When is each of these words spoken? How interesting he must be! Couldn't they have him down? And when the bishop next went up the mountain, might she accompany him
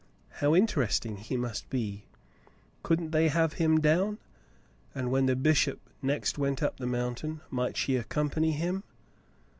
How 0.39 0.55
interesting 0.55 1.17
he 1.17 1.37
must 1.37 1.69
be! 1.69 2.05
Couldn't 2.81 3.11
they 3.11 3.27
have 3.27 3.53
him 3.61 3.79
down? 3.79 4.17
And 4.95 5.11
when 5.11 5.27
the 5.27 5.35
bishop 5.35 5.79
next 6.01 6.39
went 6.39 6.63
up 6.63 6.77
the 6.77 6.87
mountain, 6.87 7.41
might 7.51 7.77
she 7.77 7.97
accompany 7.97 8.53
him 8.53 8.81